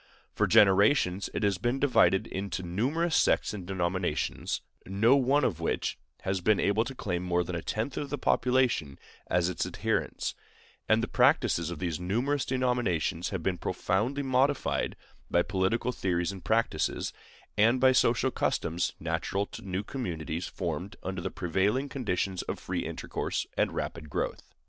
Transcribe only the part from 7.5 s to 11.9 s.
a tenth of the population as its adherents; and the practices of